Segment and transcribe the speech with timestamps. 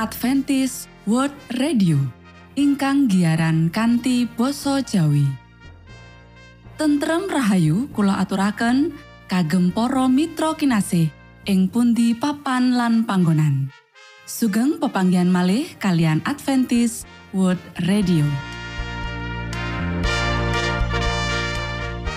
[0.00, 2.00] Adventist World Radio
[2.56, 5.28] ingkang giaran kanthi basa Jawi.
[6.80, 8.96] Tentrem Rahayu kula aturaken
[9.28, 11.12] kagem para mitra kinasih
[11.44, 13.68] ing pundi papan lan panggonan.
[14.24, 17.04] Sugeng pepanggian malih kalian Adventist
[17.36, 18.24] World Radio.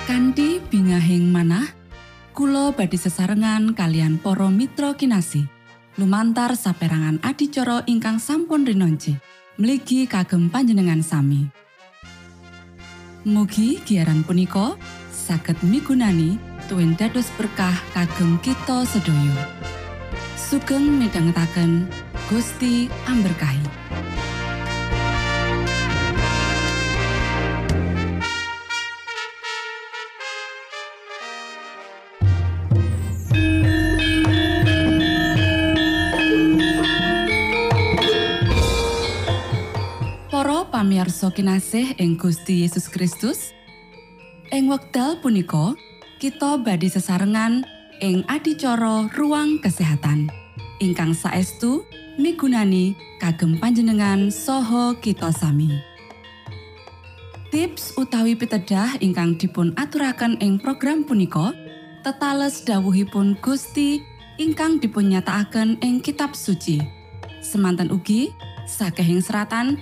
[0.07, 1.68] Kanti bingahing manah
[2.31, 5.62] Kulo badi sesarengan kalian poro mitra kinasih
[5.98, 9.22] lumantar saperangan adicara ingkang sampun rinonce
[9.62, 11.46] mligi kagem panjenengan sami.
[13.24, 14.74] Mugi giaran punika
[15.14, 19.48] saged migunani tuwin dados berkah kagem kita sedaya.
[20.34, 21.88] Sugeng midhangetaken
[22.27, 23.82] Gusti amberkahi
[40.94, 43.49] pamirsa kinasih ing Gusti Yesus Kristus.
[44.54, 45.74] Ing wekdal punika
[46.22, 47.66] kita badhe sesarengan
[47.98, 50.30] ing adicara ruang kesehatan.
[50.77, 51.82] Ingkang saestu
[52.21, 55.74] migunani kagem panjenengan saha kita sami.
[57.49, 61.58] Tips utawi pitedah ingkang dipun aturaken ing program punika
[62.05, 63.98] tetales dawuhipun Gusti
[64.38, 66.78] ingkang dipunnyatakaken ing kitab suci.
[67.42, 68.30] Semanten ugi
[68.70, 69.82] sakehing seratan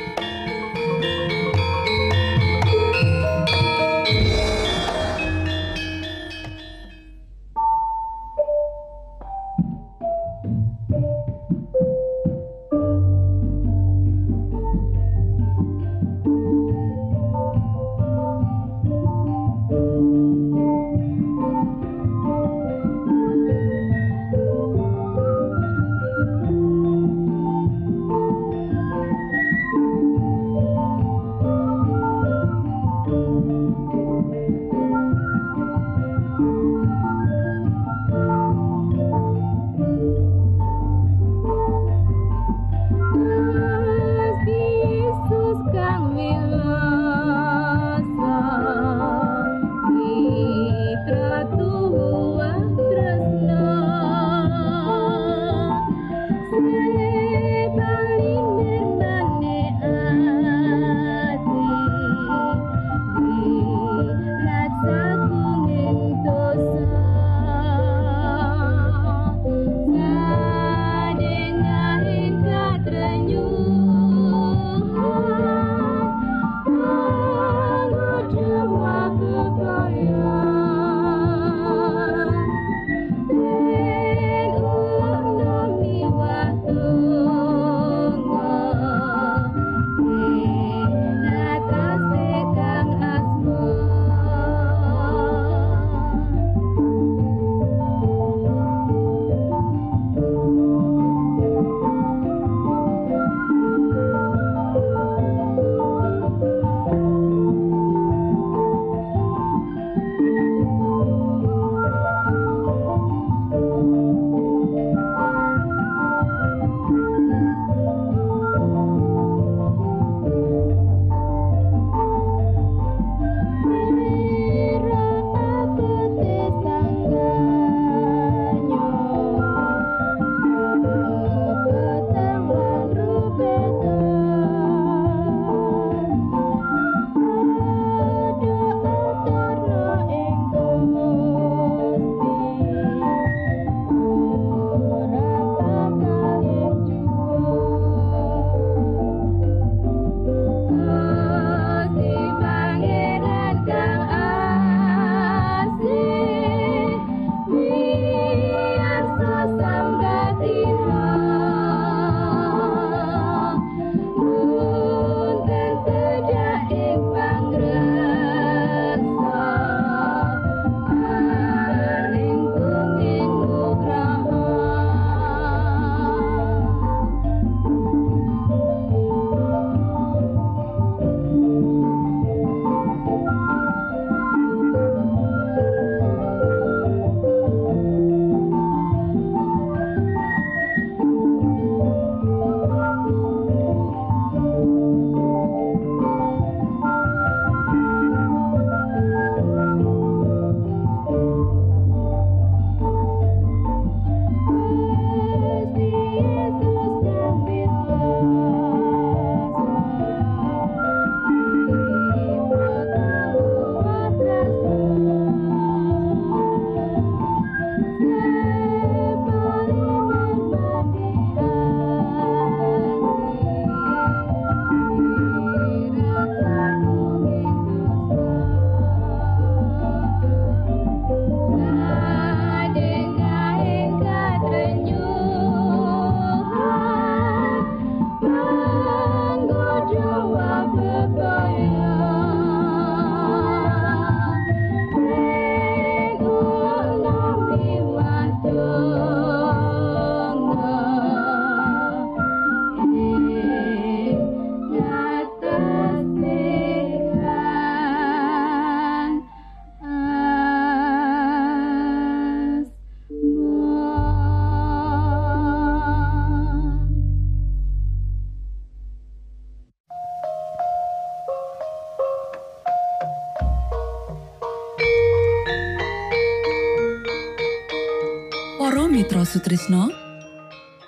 [279.51, 279.91] Sutrisno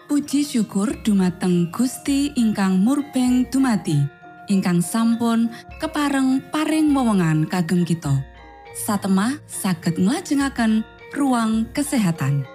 [0.08, 4.00] Puji syukur dumateng Gusti ingkang murbeng dumati
[4.48, 5.52] ingkang sampun
[5.84, 8.24] kepareng paring wewenngan kagem kita.
[8.72, 12.48] Satemah saged nglajengaken ruang kesehatan.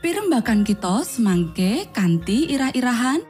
[0.00, 3.20] Pirembakan kita semangke kanthi irah-irahan.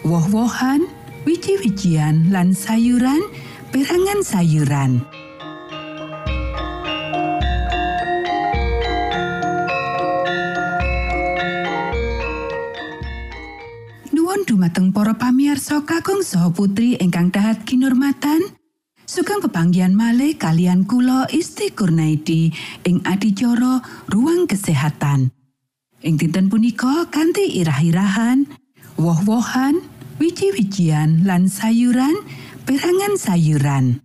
[0.00, 0.88] Woh-wohan
[1.28, 3.20] wiji-wijian lan sayuran
[3.68, 5.04] perangan sayuran
[14.64, 18.40] dumateng para pamirsa kakung saha putri ingkang dahat kinurmatan
[19.04, 22.48] sugeng pepanggihan malih kalian kula Isti Kurnaidi
[22.88, 25.28] ing adicara ruang kesehatan
[26.00, 28.48] ing dinten punika kanthi irah-irahan
[28.96, 29.84] woh-wohan
[30.16, 32.16] wiji-wijian lan sayuran
[32.64, 34.00] perangan sayuran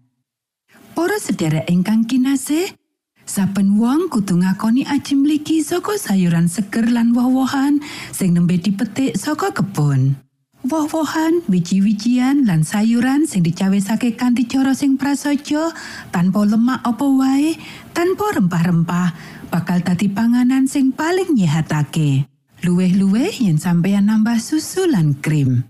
[0.91, 2.75] Para sedherek ingkang kinasih
[3.23, 7.79] Saben wong kudu ngakoni aji mligi saka sayuran seger lan woh-wohan
[8.11, 10.19] sing nembe dipetik saka kebun.
[10.69, 15.73] Woh-wohan, wiji-wijian lan sayuran sing dicawesake kanthi cara sing prasaja
[16.13, 17.57] tanpa lemak apa wae,
[17.89, 19.09] tanpa rempah-rempah,
[19.49, 22.29] bakal dadi panganan sing paling nyehatake.
[22.61, 25.65] Luwih-luwih yen sampeyan nambah susu lan krim.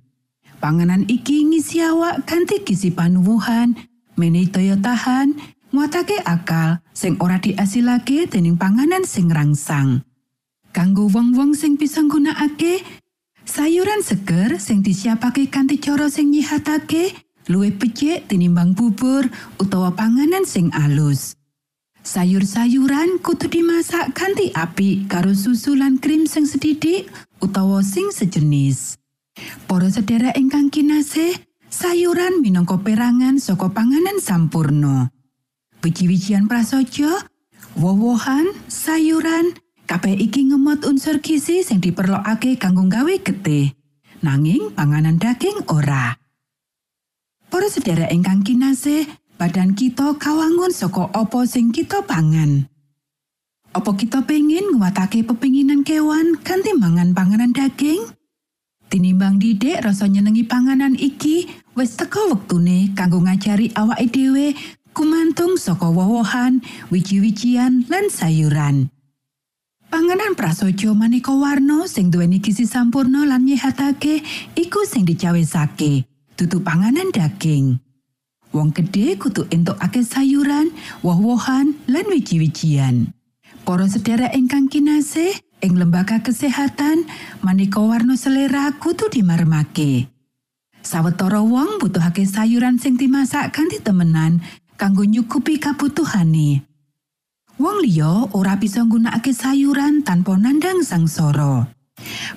[0.59, 3.79] Panganan iki ngisi awak kanthi gizi panuwuhan,
[4.19, 5.31] menehi daya tahan,
[5.71, 10.03] nguatake akal sing ora diasilake dening panganan sing rangsang.
[10.75, 12.83] Kanggo wong-wong sing bisa nggunakake
[13.49, 17.17] sayuran seger sing disiapake kanthi cara sing nyihatake,
[17.49, 19.25] luwih becik tinimbang bubur
[19.57, 21.33] utawa panganan sing alus.
[22.05, 27.09] Sayur-sayuran kudu dimasak kanthi apik karo susu lan krim sing sedidik
[27.41, 29.01] utawa sing sejenis.
[29.65, 31.33] Para sedherek ingkang kinasih,
[31.73, 35.09] sayuran minangka perangan saka panganan sampurno.
[35.79, 37.23] wiji-wijian prasaja,
[37.79, 39.55] woh-wohan, sayuran,
[39.89, 43.73] kabeh iki ngemot unsur gizi sing diperlokake kanggo gawe getih.
[44.21, 46.13] Nanging panganan daging ora.
[47.49, 49.09] Para sedherek ingkang kinasih,
[49.41, 52.69] badan kita kawangun saka apa sing kita pangan.
[53.73, 58.05] Apa kita pengen nguatake pepinginan kewan kanthi mangan panganan daging?
[58.93, 64.53] Tinimbang didik rasa nyenengi panganan iki, wis teko wektune kanggo ngajari awake dhewe
[64.93, 66.61] kumantung saka woh-wohan,
[66.93, 68.93] wiji-wijian lan sayuran.
[69.89, 74.21] Panganan prasaja maneka warna sing duweni gizi sampurno lan nyehatake
[74.53, 76.05] iku sing dicawesake,
[76.37, 77.81] dudu panganan daging.
[78.53, 80.69] Wong gedhe kudu entuk akeh sayuran,
[81.01, 83.17] woh-wohan lan wiji-wijian.
[83.65, 85.33] Para sedherek ingkang kinasih,
[85.65, 87.09] ing lembaga kesehatan,
[87.41, 90.05] maneka warna selera kudu dimarmake.
[90.85, 94.37] Sawetara wong butuhake sayuran sing dimasak kanthi temenan
[94.77, 96.61] kanggo nyukupi kabutuhane.
[97.59, 101.67] Wong liya ora bisa nggunakake sayuran tanpa nandang sangsara.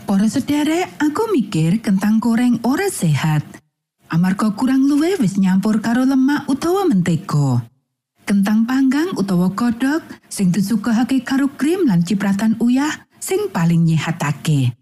[0.02, 3.46] Para sederek, aku mikir kentang goreng ora sehat.
[4.10, 7.62] Amarga kurang luwih wis nyampur karo lemak utawa mentega.
[8.26, 14.74] Kentang panggang utawa kodok sing disuguhake karo krim lan cipratan uyah sing paling nyehatake.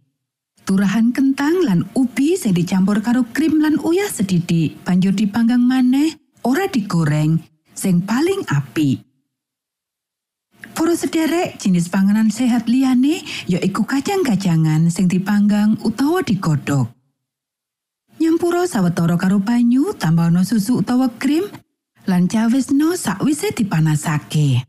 [0.65, 6.17] Turahan kentang lan ubi sing dicampur karo krim lan uyah sedidik banjur dipanggang maneh
[6.49, 7.45] ora digoreng
[7.77, 9.10] sing paling apik.
[10.81, 16.89] Para sederek jenis panganan sehat liyane ya iku kacang-kacangan sing dipanggang utawa digodhog.
[18.17, 21.45] Nyampura sawetara karo banyu tambahno susu utawa krim
[22.09, 24.65] lan cawesno sakwise dipanasake.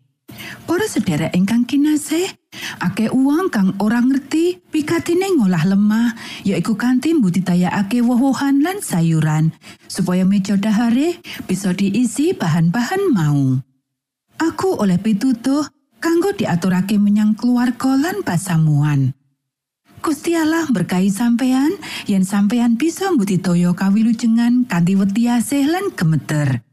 [0.67, 2.27] Para sederek ingkang kinasih,
[2.83, 6.11] akeh uang kang ora ngerti pikatine ngolah lemah
[6.43, 9.55] yaiku kanthi mbudidayakake woh-wohan lan sayuran
[9.87, 13.63] supaya meja dahare bisa diisi bahan-bahan mau.
[14.43, 15.63] Aku oleh pitutuh
[16.01, 19.13] kanggo diaturake menyang keluarga lan pasamuan.
[20.01, 21.77] Gusti Allah berkahi sampeyan
[22.09, 26.65] yen sampeyan bisa mbudidaya kawilujengan kanthi wedi asih lan gemeter.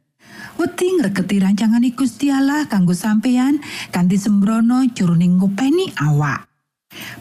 [0.59, 3.63] wedi ngregeti rancangan Gusti Allah kanggo sampeyan
[3.95, 6.51] kanthi sembrono jroning ngopeni awak.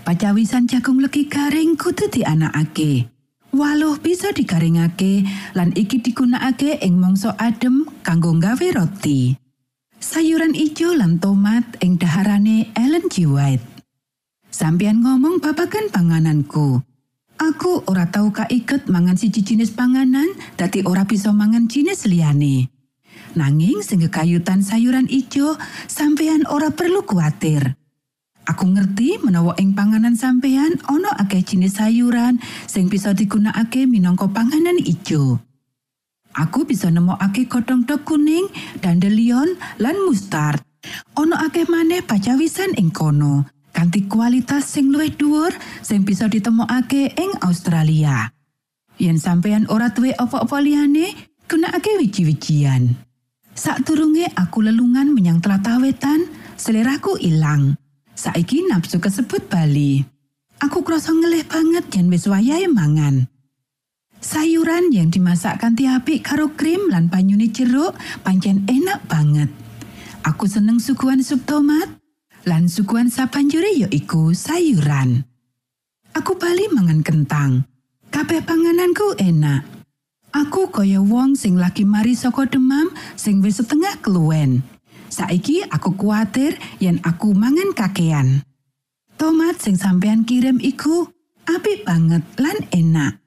[0.02, 3.14] Pacawisan jagung legi garing kudu dianakake.
[3.54, 5.24] Waluh bisa digaringake
[5.54, 9.47] lan iki digunakake ing mangsa adem kanggo nggawe roti.
[9.98, 13.26] Sayuran ijo lan tomat ing daharane Ellen G.
[13.26, 13.66] White.
[14.54, 16.86] Sampeyan ngomong babagan pangananku.
[17.42, 22.70] Aku ora tau kaiket mangan siji jenis panganan, dadi ora bisa mangan jenis liyane.
[23.34, 25.58] Nanging sing kayutan sayuran ijo,
[25.90, 27.74] sampeyan ora perlu kuatir.
[28.46, 32.38] Aku ngerti menawa ing panganan sampeyan ana akeh jenis sayuran
[32.70, 35.42] sing bisa digunakake minangka panganan ijo.
[36.38, 38.46] Aku bisa nemokake godhong dok kuning,
[38.78, 40.62] dandelion, lan mustard.
[41.18, 45.50] Ana akeh maneh pacawisan ing kono, kanthi kualitas sing luwih dhuwur
[45.82, 48.30] sing bisa ditemokake ing Australia.
[49.02, 51.14] Yen sampeyan ora duwe apa-apa liyane,
[51.50, 52.94] gunakake wiji-wijian.
[53.58, 57.74] Sakdurunge aku lelungan menyang tlatah wetan, seleraku ilang.
[58.14, 60.06] Saiki nafsu kesebut Bali.
[60.62, 63.30] Aku krasa ngelih banget yen wis wayahe mangan.
[64.18, 67.94] Sayuran yang dimasak kanthi apik karo krim lan banyune jeruk
[68.26, 69.50] pancen enak banget.
[70.26, 71.88] Aku seneng suguhan sup tomat
[72.50, 75.22] lan suguhan sabanjure ya iku sayuran.
[76.18, 77.70] Aku bali mangan kentang.
[78.10, 79.62] Kabeh pangananku enak.
[80.34, 84.66] Aku kaya wong sing lagi mari saka demam sing wis setengah keluwen.
[85.14, 88.42] Saiki aku kuatir yen aku mangan kakean.
[89.16, 91.06] Tomat sing sampeyan kirim iku
[91.46, 93.27] apik banget lan enak.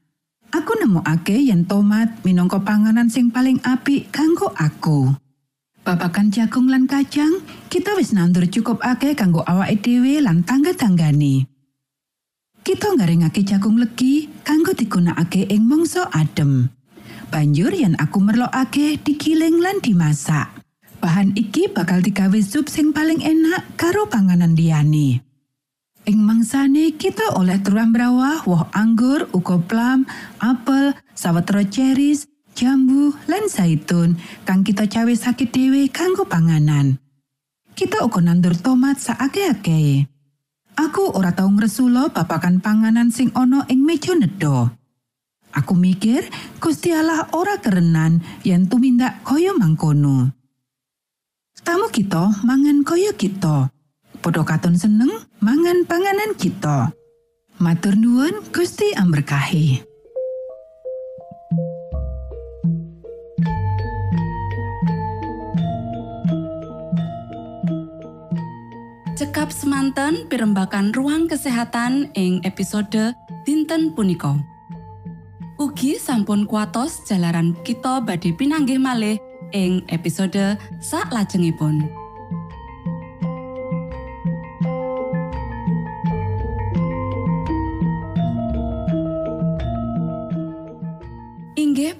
[0.51, 5.15] Aku nemokake yen tomat minangka panganan sing paling apik kanggo aku.
[5.87, 7.39] Babakan jagung lan kacang,
[7.71, 11.47] kita wis nandur cukup akeh kanggo awake dhewe lan tangga-tanggane.
[12.61, 16.69] Kita ngaringake jagung legi kanggo digunakake ing mangsa adem.
[17.31, 20.51] Banjur yen aku merlokake digiling lan dimasak.
[20.99, 25.30] Bahan iki bakal digawe sup sing paling enak karo panganan liyane.
[26.11, 30.03] Ing mangsane kita oleh tulang brawah, woh anggur, uga plum,
[30.43, 36.99] apel, sawetara cherries, jambu, lan zaitun kang kita cawe sakit dhewe kanggo panganan.
[37.79, 40.11] Kita uga nandur tomat saake-ake.
[40.75, 44.67] Aku ora tau ngresula babakan panganan sing ana ing meja nedha.
[45.55, 46.27] Aku mikir
[46.59, 50.35] Gusti Allah ora kerenan yen tumindak kaya mangkono.
[51.63, 53.71] Tamu kita mangan kaya kita.
[54.21, 55.09] Podho katon seneng
[55.41, 56.93] mangan panganan kita.
[57.57, 59.81] Matur nuwun Gusti amberkahi.
[69.17, 73.17] Cekap semanten pimbakan ruang kesehatan ing episode
[73.49, 74.37] dinten punika.
[75.57, 79.17] Ugi sampun kuatos jalaran kita badhe pinanggih malih
[79.57, 82.00] ing episode sak lajengipun.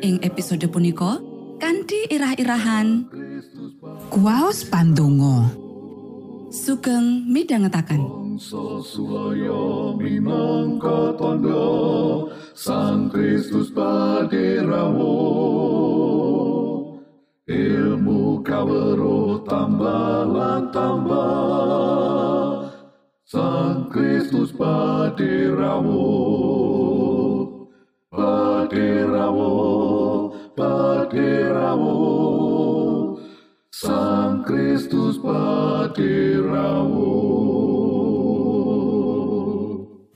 [0.00, 1.20] Ing episode punika
[1.60, 3.04] kanthi irah-irahan
[4.08, 5.52] Kuwaos pandonga.
[6.50, 8.02] sugeng midhangetaken.
[10.00, 15.14] Minangka tondo Sang Kristus paderamu
[17.44, 22.64] ilmu kawero tambah lan tambah
[23.28, 26.08] Sang Kristus paderamu
[28.10, 29.54] paderamu
[30.58, 31.94] paderamu
[33.70, 37.14] Sang Kristus paderamu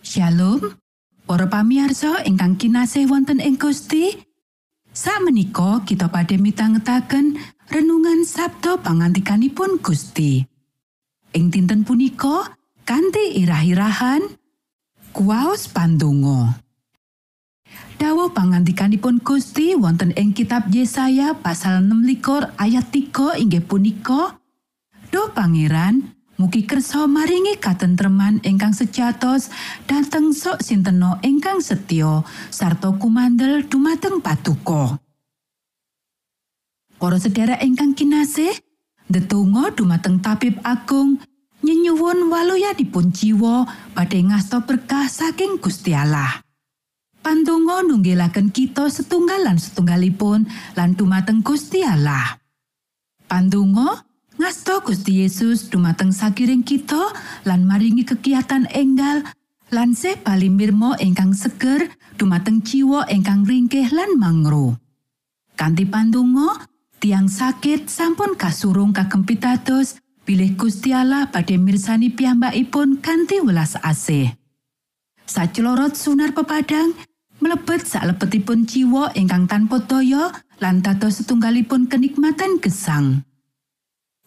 [0.04, 0.78] Shalom.
[1.24, 4.14] Para pamirsa ingkang kinasih wonten ing Gusti.
[4.94, 7.34] Sakmenika kita badhe mitangetaken
[7.72, 10.44] renungan Sabda pangantikanipun Gusti.
[11.34, 12.54] Ing dinten punika
[12.86, 14.22] kanthi irah-irahan
[15.10, 16.63] kuwaos pandonga.
[18.04, 22.12] Dawa pangantikanipun Gusti wonten ing kitab Yesaya pasal 6
[22.60, 24.36] ayat 3 inggih punika
[25.08, 29.48] Do Pangeran, mugi kersa maringi katentreman ingkang sejatos
[29.88, 32.20] dhateng sok sinteno ingkang setya
[32.52, 35.00] sarta kumandel dumateng patuko.
[37.00, 38.52] Para sedherek ingkang kinasih,
[39.08, 41.24] ndedonga dumateng tabib agung
[41.64, 43.64] nyenyuwun waluyanipun jiwa
[43.96, 46.43] badhe ngasta berkah saking Gusti Allah.
[47.24, 50.44] Pandonga nunggilaken kita setunggal lan setunggalipun
[50.76, 52.36] lan dumateng Gusti Allah.
[53.24, 54.04] Pandonga
[54.36, 57.16] ngasta Gusti Yesus dumateng sakiring kita
[57.48, 59.24] lan maringi kegiatan enggal
[59.72, 61.88] lan se palimirmo ingkang seger
[62.20, 64.76] dumateng jiwa ingkang ringkih lan mangro.
[65.56, 66.68] Kanthi pandonga,
[67.00, 69.96] tiang sakit sampun kasurung kagem pitados
[70.28, 74.28] bilih Gusti Allah badhe mirsani piyambakipun kanthi welas asih.
[75.24, 76.92] Sacelorot sunar pepadang
[77.42, 80.30] mlebet salebetipun jiwa ingkang tanpa daya
[80.62, 83.26] lan dados setunggalipun kenikmatan gesang.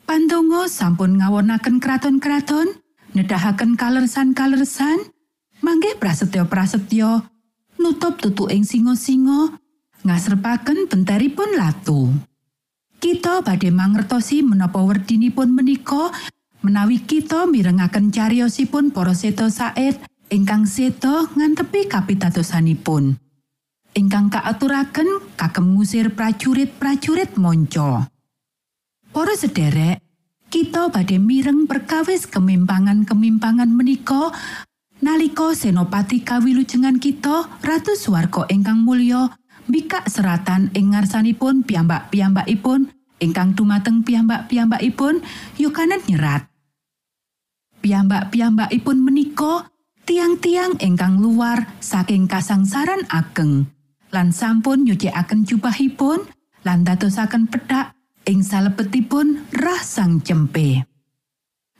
[0.07, 2.79] Pandonga sampun ngawonaken kraton-kraton,
[3.11, 5.11] nedahaken kalersan-kalersan,
[5.59, 7.27] manggih prasetyo-prasetyo,
[7.79, 9.59] nutup tutu ing singo-singo,
[10.07, 12.15] ngasrepaken benteripun latu.
[12.97, 16.09] Kita badhe mangertosi menapa werdinipun menika
[16.65, 23.15] menawi kita mirengaken cariyosipun para seto saet ingkang seto ngantepi kapitadosanipun.
[23.95, 28.05] Ingkang kaaturaken kagem ngusir prajurit-prajurit monco.
[29.09, 30.03] Para sederek,
[30.51, 34.29] kita badhe mireng perkawis kemimpangan-kemimpangan menika
[35.01, 39.33] nalika senopati kawilujengan kita Ratu Swarga ingkang mulya
[39.65, 45.25] mbikak seratan ing ngarsanipun piyambak-piyambakipun ingkang dumateng piyambak-piyambakipun
[45.57, 46.45] yukanen nyerat.
[47.81, 49.73] Piyambak-piyambakipun menika
[50.07, 53.67] tiang-tiang ingkang luar saking kasangsaran ageng
[54.15, 56.23] lan sampun nyucikaken jubahipun
[56.63, 57.91] lan dadosaken pedhak
[58.23, 60.87] ing salebetipun rah sang cempe.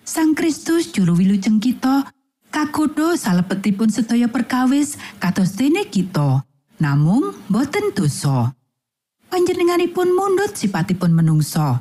[0.04, 2.12] Sang Kristus juru wilujeng kita
[2.52, 6.44] kagodha salebetipun sedaya perkawis kados dene kita.
[6.84, 8.54] Namung boten dosa.
[9.32, 11.80] Panjenenganipun mundut sipatipun menungso.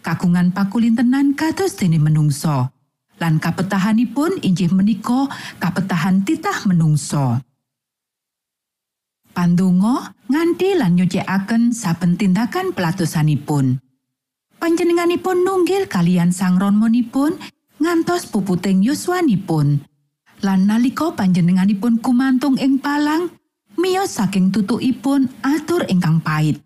[0.00, 2.70] Kagungan pakulintenan kados dene menungso.
[3.18, 5.26] Lan kapetahanipun injih menika
[5.58, 7.42] kapetahan titah menungso.
[9.34, 13.78] Pandonga nganti lan nyucikaken saben tindakan pelatosanipun.
[14.58, 17.38] Panjenenganipun nunggil kalian sang ronmonipun
[17.78, 19.86] ngantos puputing yuswanipun.
[20.42, 23.30] Lan nalika panjenenganipun kumantung ing palang,
[23.78, 26.58] miyos saking tutukipun atur ingkang pait.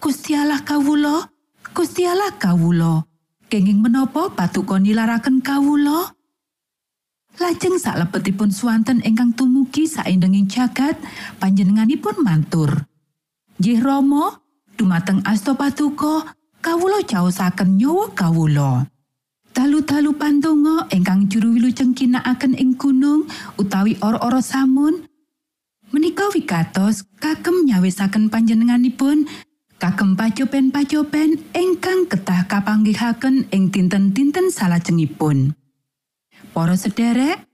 [0.00, 1.32] Gusti Allah kawula,
[1.72, 3.04] Gusti Allah kawula,
[3.48, 6.14] kenging menapa patuko nilaraken kawula?
[7.34, 10.94] Lajeng salebetipun swanten ingkang tumugi saindenging jagat,
[11.42, 12.86] panjenenganipun mantur.
[13.58, 14.38] Nggih Rama,
[14.78, 16.22] dumateng asta patuko,
[16.62, 18.86] kawula caosaken nyawa kawula.
[19.54, 25.06] Dalu-dalu pandonga ingkang juru wilujeng kinakaken ing gunung utawi ora-ora samun,
[25.94, 29.30] menika wigatos kagem nyawisaken panjenenganipun
[29.84, 35.52] kagem pacopen-pacopen ingkang ketah kapanggihaken ing dinten-dinten salajengipun.
[36.56, 37.44] Para sederek,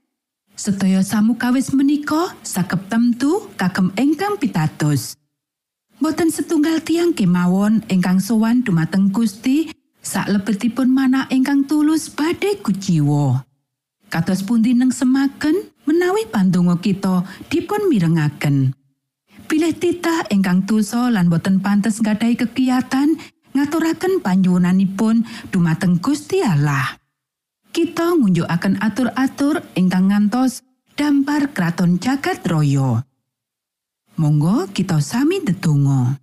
[0.55, 5.19] sedaya samukawis menika sakep temtu kagem ingkang pitados.
[5.99, 9.67] boten setunggal tiang kemawon ingkang sowan dumateng Gusti
[9.99, 13.43] saklebetipun mana ingkang tulus badhe kuciwa.
[14.07, 18.71] Kados pundi neng semaken menawi pandonga kita dipun mirengaken.
[19.51, 23.19] Pilih titah ingkang tulsa lan boten pantes gadai kegiatan
[23.51, 26.95] ngaturaken panyuwunanipun dumateng Gusti Allah.
[27.75, 30.63] Kita ngunjukaken atur-atur ingkang ngantos
[30.95, 33.03] dampar kraton jagat raya.
[34.15, 36.15] Monggo kita sami ndedonga.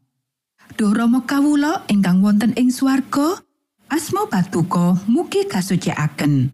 [0.81, 3.45] Duh Rama kawula ingkang wonten ing swarga,
[3.93, 6.49] asma patuko mugi kasucikaken.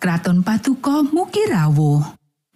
[0.00, 2.00] Kraton patuko mugi rawuh.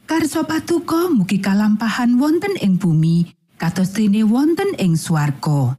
[0.09, 5.77] Karso patuko mugi kalampahan wonten ing bumi, kados dene wonten ing swarga.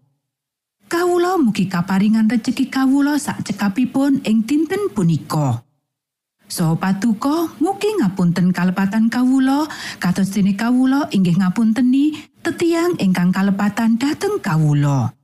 [0.86, 5.66] Kawula mugi kaparingan rejeki kawula sak cekapipun ing dinten punika.
[6.46, 9.66] Saha patuko mugi ngapunten kalepatan kawula
[9.98, 15.18] kados dene kawula inggih ngapunteni tetiang ingkang kalepatan dhateng kawula.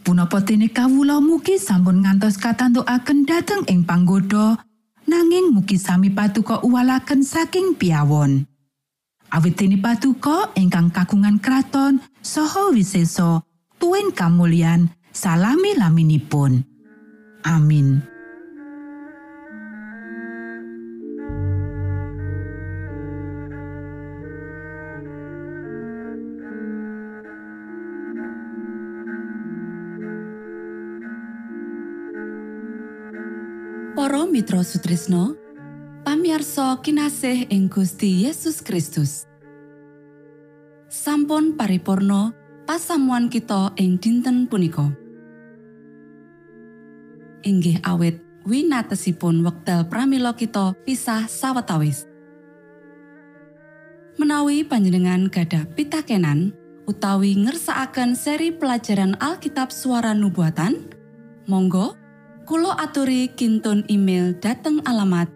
[0.00, 4.64] Punapa dene kawula mugi sampun ngantos katantukaken dhateng ing panggoda
[5.04, 8.55] nanging mugi sami patuko uwalaken saking piawon.
[9.36, 13.44] Awit dene patuko ingkang kagungan kraton saha wisesa
[13.76, 16.64] tuwin kamulyan salami laminipun.
[17.44, 18.00] Amin.
[33.92, 35.45] Para Mitra Sutrisno
[36.06, 39.26] pamiarsa kinasih ing Gusti Yesus Kristus.
[40.86, 42.30] Sampun paripurno
[42.62, 44.86] pasamuan kita ing dinten punika.
[47.42, 52.06] Inggih awit winatesipun wekdal pramila kita pisah sawetawis.
[54.14, 56.54] Menawi panjenengan gadah pitakenan
[56.86, 60.86] utawi ngersakaken seri pelajaran Alkitab suara nubuatan
[61.50, 61.98] Monggo
[62.46, 65.35] Kulo aturi kintun email dateng alamat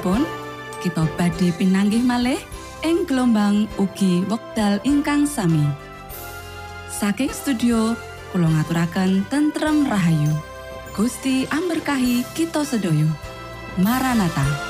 [0.00, 0.24] wektalipun
[0.80, 2.40] kita badhe pinanggih malih
[2.80, 5.68] ing gelombang ugi wekdal ingkang sami.
[6.88, 7.92] Saking studio
[8.32, 10.32] kula ngaturaken tentrem rahayu.
[10.96, 13.12] Gusti amberkahi kita sedaya.
[13.76, 14.69] Maranatha.